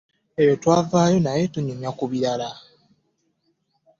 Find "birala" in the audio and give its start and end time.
2.11-2.49